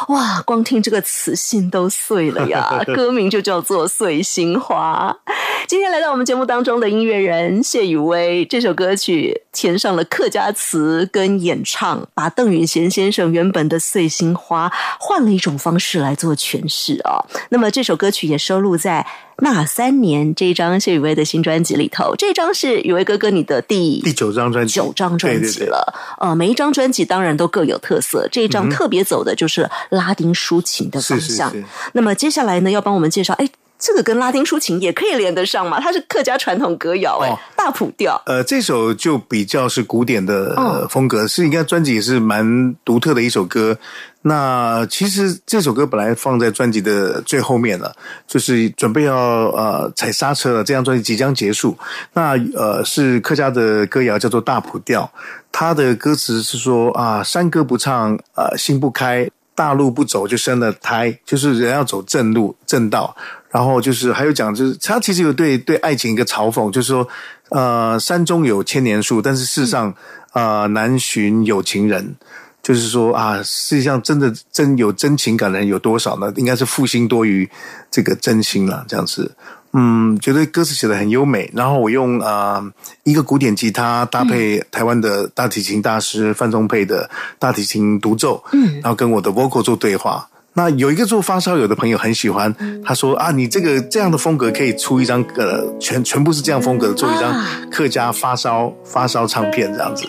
[0.09, 2.83] 哇，光听这个词，心都碎了呀！
[2.93, 5.17] 歌名就叫做《碎心花》。
[5.67, 14.69] 今天来到我们节目当中的音乐人谢雨薇，这首歌曲填上了客家词跟演唱，把邓允贤先生原本的《碎心花》
[14.99, 17.23] 换了一种方式来做诠释啊。
[17.49, 19.05] 那么这首歌曲也收录在。
[19.39, 25.93] 那三年这一张谢雨薇的新专辑里头，这张是雨薇哥哥你的第第九张专辑，九张专辑了。
[25.93, 31.51] 对呃，每一张专辑当然都各有特色，这一张特别走的就是拉丁抒情的方向。
[31.51, 33.47] 是是是那么接下来呢，要帮我们介绍，哎，
[33.79, 35.79] 这个跟拉丁抒情也可以连得上嘛？
[35.79, 38.21] 它是客家传统歌谣，哎、哦大谱调。
[38.25, 43.77] 呃，这首就比较是古典的、哦呃风格，是应该专辑也是蛮独特的一首歌。
[44.23, 47.95] 那其实这首歌本来放在专辑的最后面了，
[48.27, 51.77] 就是准备要呃踩刹车了，这张专辑即将结束。
[52.13, 55.09] 那呃是客家的歌谣，叫做大谱调。
[55.51, 63.17] 它的歌词是说啊，山歌不唱，呃心不开，大路不走就生了胎，就是人要走正路正道。
[63.49, 67.07] 然后就是还有讲，就是他其实有对对爱情一个嘲讽，就是说，
[67.49, 69.91] 呃，山中有千年树，但是世上
[70.33, 72.15] 呃难寻有情人。
[72.61, 76.31] 就是说啊，世界上真的真有真情感的人有多少呢？
[76.35, 77.49] 应该是负心多于
[77.89, 79.33] 这个真心了，这样子。
[79.79, 82.71] 嗯，觉得歌词写的很优美，然后我用啊、呃、
[83.03, 87.07] 一个古典吉他搭配台湾的大提琴大师范宗沛的
[87.37, 90.27] 大提琴独奏，嗯，然后跟我的 vocal 做对话。
[90.53, 92.51] 那有一个做发烧友的朋友很喜欢，
[92.83, 100.07] 他说啊，你这个这样的风格可以出一张呃全全部是这样风格的，做一张客家发烧发烧唱片这样子。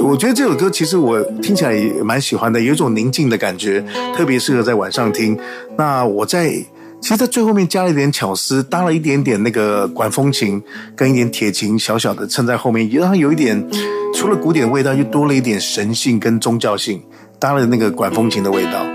[0.00, 3.84] 我觉得这首歌其实我听起来也蛮喜欢的，有一种宁静的感觉，
[4.16, 5.36] 特别适合在晚上听。
[5.76, 6.54] 那我在
[7.02, 10.62] 其实在最后面加了一点巧思搭了一点点那个管风琴
[10.94, 13.68] 跟一点铁琴小小的衬在后面也让它有一点
[14.14, 17.02] 除了古典味道又多了一点神性跟宗教性
[17.40, 18.86] 搭了那个管风琴的味道。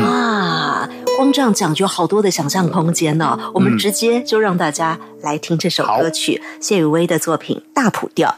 [0.00, 8.36] 哇光这样讲就好多的想象空间呢我们直接就让大家来听这首歌曲谢雨薇的作品大谱调。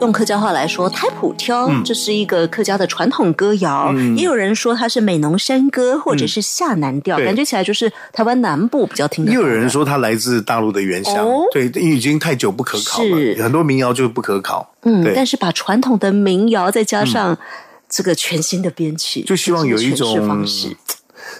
[0.00, 3.92] 用客家话来说，台普挑，嗯这是一个客家的传统歌谣。
[4.16, 9.24] 也有人说它是美浓山歌，或者是下南调，对感觉起来就是台湾南部比较听。
[9.26, 14.74] 也有人说它来自大陆的原乡，哦对，因为已经太久不可考了，很多民谣就不可考。
[14.82, 17.36] 嗯，对但是把传统的民谣再加上
[17.88, 20.76] 这个全新的编曲，就希望有一种方式。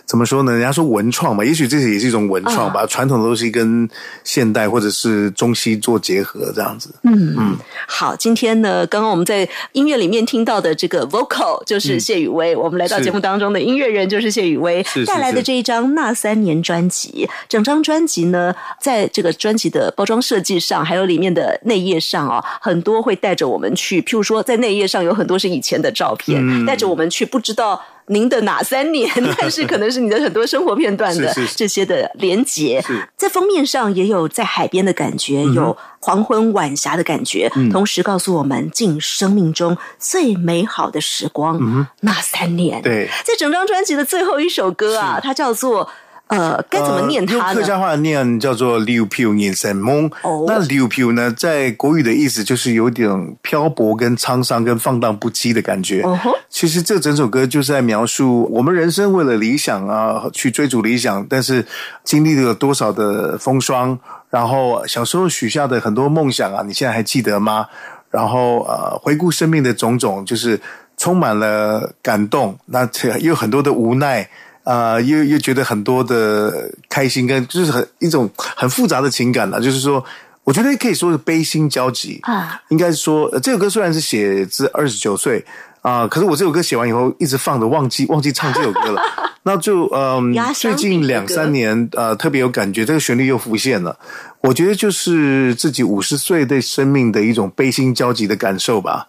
[0.07, 0.53] 怎么说呢？
[0.53, 2.87] 人家说文创嘛，也许这也是一种文啊创吧。
[2.87, 3.89] 传统的东西跟
[4.25, 6.91] 现代或者是中西做结合，这样子。
[7.03, 17.29] 嗯嗯好，今天呢，刚刚我们在音乐里面听到的这个 vocal 就是谢宇威，我们来到节目当中的音乐人就是谢宇威是是带来的这一张《那三年》专辑。
[17.49, 27.81] 整张专辑呢，在这个专辑的包装设计上，还有里面的内页上哦，很多会带着我们去，譬如说在内页上有很多是以前的照片，嗯带着我们去不知道。
[28.09, 29.11] 您的哪三年？
[29.39, 32.83] 但是可能是你的很多生活片段的这些的连结。
[32.83, 42.83] 是，在封面上也有在海边的感觉，有黄昏晚霞的感觉，同时告诉我们尽生命中最美好的时光、那三年。
[42.83, 43.09] 对。
[43.25, 45.89] 在整张专辑的最后一首歌啊，它叫做
[46.29, 47.55] 呃，该怎么念呃用？
[47.55, 50.11] 客家话念叫做“六飘眼神梦”。
[50.23, 56.05] 哦那“六飘”呢，在国语的意思就是有点漂泊、跟沧桑、跟放荡不羁的感觉。
[56.51, 61.65] 其实这整首歌就是在描述我们人生为了理想啊，去追逐理想，但是
[62.05, 63.99] 经历了多少的风霜，
[64.29, 67.67] 然后小时候许下的很多梦想啊，你现在还记得吗？
[68.11, 70.61] 然后呃，回顾生命的种种，就是
[70.99, 72.87] 充满了感动，那
[73.19, 74.29] 也有很多的无奈。
[74.69, 80.05] 啊，又又觉得很多的开心跟就是很一种很复杂的情感了，就是说，
[80.45, 82.61] 我觉得可以说是悲心交集啊。
[82.69, 85.43] 应该说，呃这首歌虽然是写自二十九岁
[85.81, 89.01] 啊、可是我这首歌写完以后一直放着，忘记忘记唱这首歌了。
[89.45, 93.97] 那就嗯最近两三年呃特别有感觉，这个旋律又浮现了。
[94.43, 99.09] 我觉得就是自己五十岁对生命的一种悲心交集的感受吧。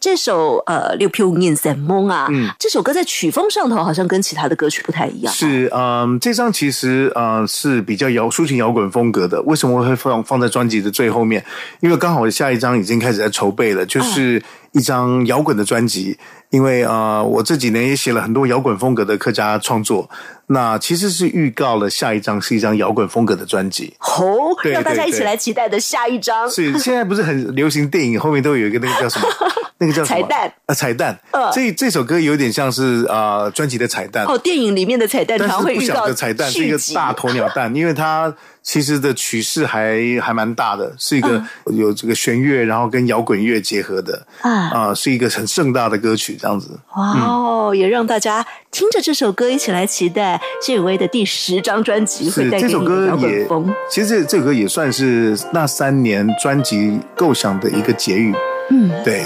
[0.00, 5.32] 这首呃《六飘念三梦》啊，嗯这首歌在曲风上头好像跟其他的歌曲不太一样。
[5.32, 9.40] 是，嗯，这张其实呃是比较摇抒情摇滚风格的。
[9.42, 11.44] 为什么会放放在专辑的最后面？
[11.80, 14.42] 因为刚好下一张已经开始在筹备了，就是
[14.72, 16.18] 一张摇滚的专辑。
[16.54, 20.08] 因为呃，我这几年也写了很多摇滚风格的客家创作，
[20.46, 23.92] 那其实是预告了下一张是一张摇滚风格的专辑。
[23.98, 26.48] 哦，让大家一起来期待的下一张。
[26.48, 29.26] 是现在不是很流行电影后面都有一个那个叫什么？
[29.78, 31.18] 那个叫彩蛋啊，彩蛋。
[31.32, 34.24] 呃这这首歌有点像是啊、呃专辑的彩蛋。
[34.24, 38.32] 哦，电影里面的彩蛋常会遇到的彩蛋是一个大鸵鸟蛋， 因为它
[38.62, 46.78] 其实的曲式还还蛮大的，是一个嗯有这个弦乐，然后跟摇滚乐结合的啊啊、是一个很盛大的歌曲，这样子。
[46.94, 58.34] 哇哦，也让大家听着这首歌一起来期待谢宇威的第十张专辑会是这首带给你的摇歌也滚风。，其实这这首歌也算是那三年专辑构想的一个结语。
[58.70, 59.24] 嗯，对，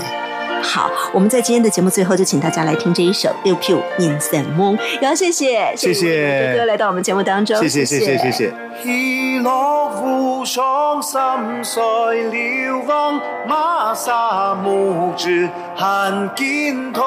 [0.63, 8.19] 好，我们在今天的节目最后就请大家来听这一首《六 Q 念三梦》，然后谢谢谢谢哥哥来到我们节目当中，谢谢谢谢。
[8.19, 8.53] 谢谢。
[8.83, 11.21] 喜樂無雙心
[11.63, 17.05] 碎了望，馬沙木之寒金痛，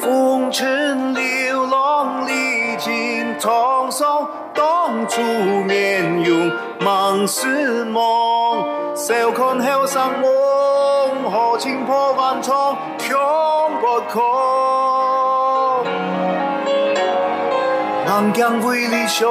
[0.00, 5.20] 風塵流浪歷經滄桑，當初
[5.66, 6.50] 面容
[6.80, 7.96] 茫是夢，
[8.96, 10.00] 笑看後生
[11.22, 13.20] 夢，何情破萬重，強
[13.80, 14.22] 不空。
[18.04, 19.28] 南疆为理想，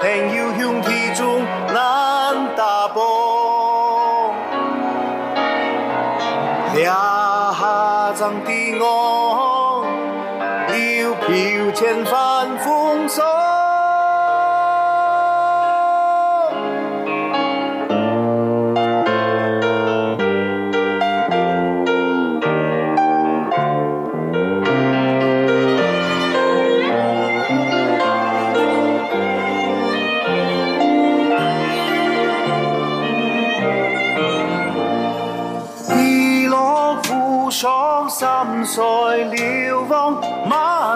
[0.00, 3.02] 朋友兄弟中难打崩。
[6.74, 9.84] 俩张的我，
[10.68, 12.87] 流飘千帆风。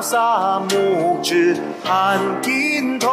[0.02, 3.08] 马沙木之寒金痛，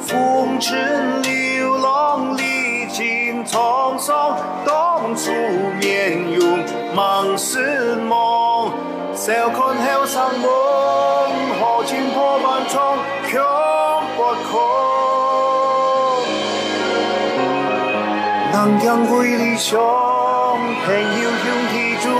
[0.00, 5.30] 风尘流浪，历经沧桑，当初
[5.78, 6.64] 面容
[6.96, 8.72] 茫是梦，
[9.14, 10.50] 笑看后生梦，
[11.60, 12.80] 何情破万重，
[13.30, 13.44] 强
[14.16, 14.58] 不空。
[18.50, 22.10] 南疆为理想，朋友兄弟中